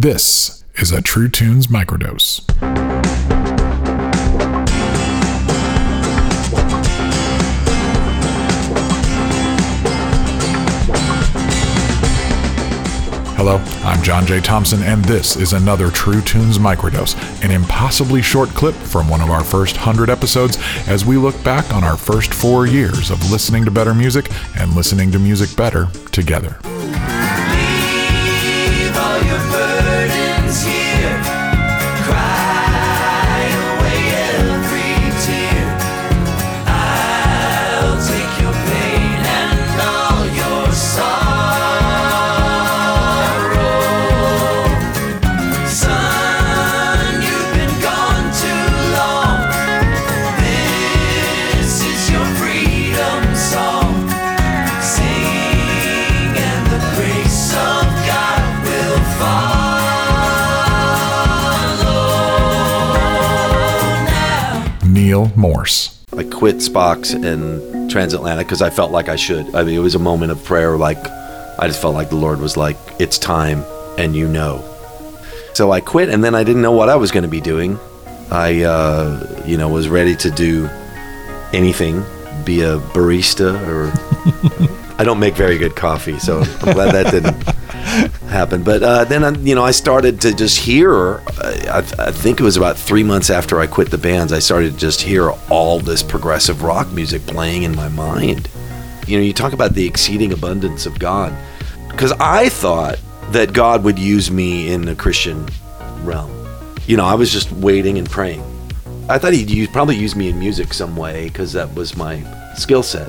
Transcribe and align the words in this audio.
This 0.00 0.62
is 0.76 0.92
a 0.92 1.02
True 1.02 1.28
Tunes 1.28 1.66
microdose. 1.66 2.48
Hello, 13.34 13.56
I'm 13.82 14.00
John 14.04 14.24
J. 14.24 14.40
Thompson, 14.40 14.84
and 14.84 15.04
this 15.04 15.34
is 15.34 15.52
another 15.52 15.90
True 15.90 16.20
Tunes 16.20 16.58
microdose, 16.58 17.16
an 17.42 17.50
impossibly 17.50 18.22
short 18.22 18.50
clip 18.50 18.76
from 18.76 19.08
one 19.08 19.20
of 19.20 19.30
our 19.30 19.42
first 19.42 19.74
100 19.74 20.10
episodes 20.10 20.58
as 20.86 21.04
we 21.04 21.16
look 21.16 21.42
back 21.42 21.74
on 21.74 21.82
our 21.82 21.96
first 21.96 22.32
four 22.32 22.68
years 22.68 23.10
of 23.10 23.32
listening 23.32 23.64
to 23.64 23.72
better 23.72 23.94
music 23.94 24.30
and 24.60 24.76
listening 24.76 25.10
to 25.10 25.18
music 25.18 25.56
better 25.56 25.88
together. 26.12 26.56
Neal 64.88 65.30
Morse. 65.36 66.02
I 66.16 66.24
quit 66.24 66.56
Spock's 66.56 67.12
and 67.12 67.90
Transatlantic 67.90 68.46
because 68.46 68.62
I 68.62 68.70
felt 68.70 68.90
like 68.90 69.08
I 69.08 69.16
should. 69.16 69.54
I 69.54 69.62
mean, 69.62 69.74
it 69.74 69.80
was 69.80 69.94
a 69.94 69.98
moment 69.98 70.32
of 70.32 70.42
prayer. 70.44 70.76
Like, 70.76 70.98
I 71.58 71.66
just 71.66 71.80
felt 71.80 71.94
like 71.94 72.08
the 72.08 72.16
Lord 72.16 72.40
was 72.40 72.56
like, 72.56 72.76
"It's 72.98 73.18
time, 73.18 73.64
and 73.98 74.16
you 74.16 74.28
know." 74.28 74.64
So 75.54 75.70
I 75.70 75.80
quit, 75.80 76.08
and 76.08 76.24
then 76.24 76.34
I 76.34 76.44
didn't 76.44 76.62
know 76.62 76.72
what 76.72 76.88
I 76.88 76.96
was 76.96 77.10
going 77.10 77.24
to 77.24 77.28
be 77.28 77.40
doing. 77.40 77.78
I, 78.30 78.62
uh, 78.62 79.42
you 79.46 79.56
know, 79.56 79.68
was 79.68 79.88
ready 79.88 80.14
to 80.16 80.30
do 80.30 80.68
anything, 81.52 82.02
be 82.44 82.62
a 82.62 82.78
barista, 82.78 83.54
or 83.66 83.92
I 84.98 85.04
don't 85.04 85.18
make 85.18 85.34
very 85.34 85.58
good 85.58 85.76
coffee, 85.76 86.18
so 86.18 86.40
I'm 86.40 86.74
glad 86.74 86.92
that 86.94 87.10
didn't 87.10 87.57
happen. 88.28 88.62
But 88.62 88.82
uh, 88.82 89.04
then, 89.04 89.24
uh, 89.24 89.32
you 89.40 89.54
know, 89.54 89.64
I 89.64 89.70
started 89.70 90.20
to 90.22 90.34
just 90.34 90.58
hear. 90.58 91.20
I, 91.38 91.78
I 91.98 92.12
think 92.12 92.40
it 92.40 92.42
was 92.42 92.56
about 92.56 92.76
three 92.76 93.02
months 93.02 93.30
after 93.30 93.60
I 93.60 93.66
quit 93.66 93.90
the 93.90 93.98
bands, 93.98 94.32
I 94.32 94.38
started 94.38 94.74
to 94.74 94.78
just 94.78 95.00
hear 95.00 95.30
all 95.50 95.80
this 95.80 96.02
progressive 96.02 96.62
rock 96.62 96.90
music 96.92 97.26
playing 97.26 97.62
in 97.62 97.74
my 97.74 97.88
mind. 97.88 98.48
You 99.06 99.18
know, 99.18 99.24
you 99.24 99.32
talk 99.32 99.52
about 99.52 99.74
the 99.74 99.86
exceeding 99.86 100.32
abundance 100.32 100.86
of 100.86 100.98
God, 100.98 101.34
because 101.90 102.12
I 102.12 102.48
thought 102.48 102.98
that 103.32 103.52
God 103.52 103.84
would 103.84 103.98
use 103.98 104.30
me 104.30 104.72
in 104.72 104.82
the 104.82 104.94
Christian 104.94 105.46
realm. 106.02 106.30
You 106.86 106.96
know, 106.96 107.04
I 107.04 107.14
was 107.14 107.32
just 107.32 107.50
waiting 107.52 107.98
and 107.98 108.08
praying. 108.08 108.44
I 109.08 109.18
thought 109.18 109.32
he'd 109.32 109.50
use, 109.50 109.68
probably 109.68 109.96
use 109.96 110.14
me 110.14 110.28
in 110.28 110.38
music 110.38 110.74
some 110.74 110.96
way 110.96 111.28
because 111.28 111.52
that 111.54 111.74
was 111.74 111.96
my 111.96 112.22
skill 112.54 112.82
set. 112.82 113.08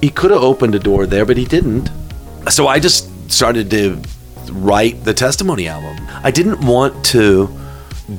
He 0.00 0.10
could 0.10 0.32
have 0.32 0.42
opened 0.42 0.74
a 0.74 0.78
door 0.78 1.06
there, 1.06 1.24
but 1.24 1.36
he 1.36 1.44
didn't. 1.44 1.90
So 2.50 2.66
I 2.66 2.78
just 2.80 3.08
started 3.34 3.70
to 3.70 4.00
write 4.52 5.04
the 5.04 5.12
testimony 5.12 5.68
album. 5.68 5.96
I 6.22 6.30
didn't 6.30 6.64
want 6.64 7.04
to 7.06 7.48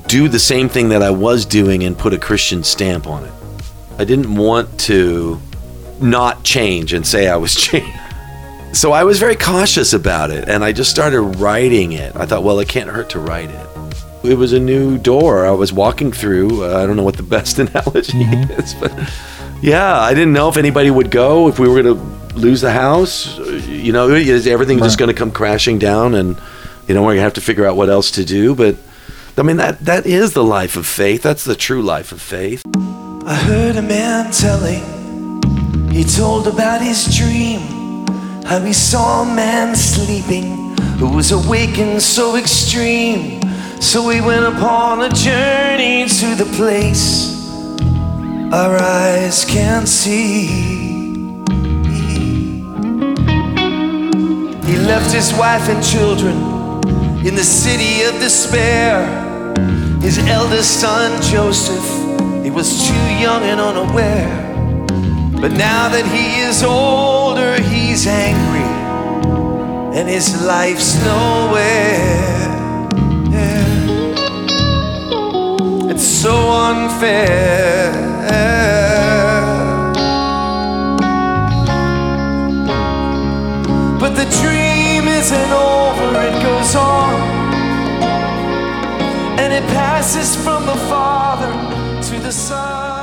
do 0.08 0.28
the 0.28 0.40
same 0.40 0.68
thing 0.70 0.90
that 0.90 1.02
I 1.02 1.12
was 1.12 1.46
doing 1.46 1.84
and 1.84 1.98
put 1.98 2.14
a 2.14 2.18
Christian 2.18 2.64
stamp 2.64 3.08
on 3.08 3.24
it. 3.24 3.34
I 3.98 4.04
didn't 4.04 4.36
want 4.36 4.80
to 4.82 5.40
not 6.02 6.44
change 6.44 6.94
and 6.94 7.06
say 7.06 7.28
I 7.28 7.38
was 7.38 7.56
changed. 7.68 7.98
So 8.74 8.92
I 8.92 9.04
was 9.06 9.20
very 9.20 9.38
cautious 9.38 9.94
about 9.94 10.32
it 10.32 10.50
and 10.50 10.64
I 10.64 10.74
just 10.74 10.92
started 10.92 11.22
writing 11.22 11.94
it. 11.94 12.16
I 12.16 12.26
thought, 12.26 12.44
well, 12.44 12.60
it 12.60 12.68
can't 12.68 12.90
hurt 12.90 13.10
to 13.12 13.20
write 13.20 13.50
it. 13.50 13.68
It 14.26 14.38
was 14.38 14.54
a 14.54 14.60
new 14.60 14.98
door 14.98 15.46
I 15.46 15.52
was 15.52 15.72
walking 15.72 16.12
through. 16.12 16.66
Uh, 16.66 16.82
I 16.82 16.86
don't 16.86 16.98
know 16.98 17.04
what 17.04 17.16
the 17.16 17.24
best 17.24 17.60
analogy 17.60 18.24
is, 18.24 18.74
but 18.74 18.92
yeah, 19.62 20.00
I 20.00 20.14
didn't 20.14 20.34
know 20.34 20.50
if 20.50 20.58
anybody 20.58 20.92
would 20.92 21.12
go, 21.12 21.48
if 21.48 21.60
we 21.60 21.68
were 21.68 21.82
going 21.82 21.96
to 21.96 22.38
lose 22.38 22.62
the 22.62 22.72
house. 22.72 23.38
You 23.38 23.94
know, 23.94 24.10
is 24.10 24.48
everything 24.48 24.80
just 24.80 24.98
going 24.98 25.10
to 25.10 25.14
come 25.14 25.32
crashing 25.32 25.80
down 25.80 26.16
and, 26.16 26.40
you 26.88 26.94
know, 26.94 27.02
we're 27.02 27.10
going 27.10 27.18
to 27.18 27.24
have 27.24 27.34
to 27.36 27.42
figure 27.42 27.66
out 27.66 27.76
what 27.76 27.90
else 27.90 28.12
to 28.12 28.26
do. 28.26 28.56
But 28.56 28.76
I 29.38 29.42
mean, 29.42 29.58
that, 29.58 29.80
that 29.82 30.06
is 30.06 30.34
the 30.34 30.44
life 30.44 30.76
of 30.76 30.86
faith. 30.86 31.22
That's 31.22 31.44
the 31.44 31.56
true 31.56 31.82
life 31.82 32.12
of 32.12 32.22
faith. 32.22 32.64
I 33.26 33.36
heard 33.36 33.76
a 33.76 33.82
man 33.82 34.32
telling, 34.32 35.92
he 35.92 36.04
told 36.04 36.48
about 36.48 36.82
his 36.82 37.16
dream. 37.16 38.06
How 38.46 38.60
he 38.60 38.74
saw 38.74 39.24
a 39.24 39.26
man 39.26 39.76
sleeping 39.76 40.78
who 41.00 41.10
was 41.10 41.32
awakened 41.32 42.02
so 42.02 42.36
extreme. 42.36 43.42
So 43.82 44.08
he 44.10 44.22
went 44.22 44.46
upon 44.46 45.02
a 45.02 45.10
journey 45.10 46.08
to 46.08 46.36
the 46.36 46.46
place 46.56 47.35
our 48.54 48.78
eyes 48.78 49.46
can't 49.46 49.88
see. 49.88 50.46
He 54.66 54.78
left 54.78 55.14
his 55.14 55.34
wife 55.34 55.68
and 55.70 55.84
children 55.84 56.36
in 57.26 57.36
the 57.36 57.44
city 57.44 58.04
of 58.04 58.20
despair. 58.20 59.06
His 60.02 60.18
eldest 60.20 60.80
son, 60.80 61.22
Joseph, 61.22 61.86
he 62.44 62.52
was 62.52 62.88
too 62.88 63.08
young 63.20 63.44
and 63.44 63.60
unaware. 63.60 64.44
But 65.42 65.52
now 65.52 65.90
that 65.90 66.06
he 66.06 66.42
is 66.42 66.64
older, 66.64 67.62
he's 67.62 68.08
angry, 68.08 68.70
and 69.98 70.08
his 70.08 70.42
life's 70.44 70.96
nowhere. 71.04 72.36
It's 75.96 76.04
so 76.04 76.36
unfair. 76.52 78.05
But 84.00 84.16
the 84.16 84.26
dream 84.42 85.08
isn't 85.08 85.52
over, 85.52 86.08
it 86.22 86.44
goes 86.44 86.76
on. 86.76 87.20
And 89.40 89.52
it 89.52 89.64
passes 89.70 90.36
from 90.36 90.66
the 90.66 90.76
Father 90.90 91.52
to 92.10 92.20
the 92.20 92.32
Son. 92.32 92.95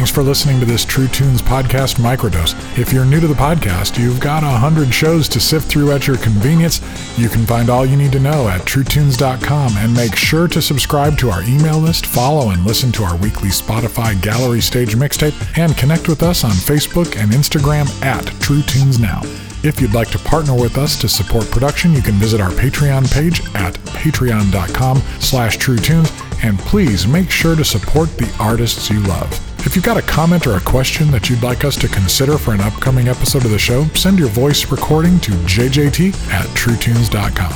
Thanks 0.00 0.12
for 0.12 0.22
listening 0.22 0.58
to 0.60 0.64
this 0.64 0.86
True 0.86 1.08
Tunes 1.08 1.42
podcast 1.42 1.96
microdose. 1.96 2.54
If 2.78 2.90
you're 2.90 3.04
new 3.04 3.20
to 3.20 3.26
the 3.26 3.34
podcast, 3.34 3.98
you've 3.98 4.18
got 4.18 4.42
a 4.42 4.46
hundred 4.46 4.94
shows 4.94 5.28
to 5.28 5.38
sift 5.38 5.68
through 5.68 5.92
at 5.92 6.06
your 6.06 6.16
convenience. 6.16 6.80
You 7.18 7.28
can 7.28 7.44
find 7.44 7.68
all 7.68 7.84
you 7.84 7.98
need 7.98 8.12
to 8.12 8.18
know 8.18 8.48
at 8.48 8.62
truetunes.com 8.62 9.76
and 9.76 9.92
make 9.92 10.16
sure 10.16 10.48
to 10.48 10.62
subscribe 10.62 11.18
to 11.18 11.28
our 11.28 11.42
email 11.42 11.76
list, 11.76 12.06
follow 12.06 12.48
and 12.48 12.64
listen 12.64 12.90
to 12.92 13.04
our 13.04 13.14
weekly 13.18 13.50
Spotify 13.50 14.18
gallery 14.22 14.62
stage 14.62 14.94
mixtape, 14.94 15.36
and 15.58 15.76
connect 15.76 16.08
with 16.08 16.22
us 16.22 16.44
on 16.44 16.52
Facebook 16.52 17.20
and 17.20 17.32
Instagram 17.32 17.86
at 18.02 18.24
True 18.40 18.62
Tunes 18.62 18.98
Now. 18.98 19.20
If 19.62 19.82
you'd 19.82 19.92
like 19.92 20.08
to 20.12 20.18
partner 20.20 20.54
with 20.54 20.78
us 20.78 20.98
to 21.02 21.10
support 21.10 21.44
production, 21.50 21.92
you 21.92 22.00
can 22.00 22.14
visit 22.14 22.40
our 22.40 22.52
Patreon 22.52 23.12
page 23.12 23.40
at 23.54 23.74
patreon.com 23.74 25.02
slash 25.20 25.58
truetunes, 25.58 26.10
and 26.42 26.58
please 26.58 27.06
make 27.06 27.30
sure 27.30 27.54
to 27.54 27.66
support 27.66 28.08
the 28.16 28.34
artists 28.40 28.88
you 28.88 29.00
love. 29.00 29.49
If 29.62 29.76
you've 29.76 29.84
got 29.84 29.98
a 29.98 30.02
comment 30.02 30.46
or 30.46 30.56
a 30.56 30.60
question 30.60 31.10
that 31.10 31.28
you'd 31.28 31.42
like 31.42 31.64
us 31.64 31.76
to 31.76 31.86
consider 31.86 32.38
for 32.38 32.54
an 32.54 32.60
upcoming 32.60 33.08
episode 33.08 33.44
of 33.44 33.50
the 33.50 33.58
show, 33.58 33.84
send 33.88 34.18
your 34.18 34.28
voice 34.28 34.70
recording 34.70 35.20
to 35.20 35.32
jjt 35.32 36.14
at 36.30 36.46
truetunes.com. 36.56 37.52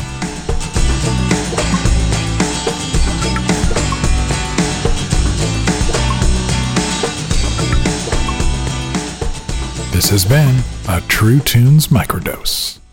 This 9.92 10.10
has 10.10 10.24
been 10.26 10.62
a 10.88 11.00
True 11.08 11.40
Tunes 11.40 11.88
microdose. 11.88 12.83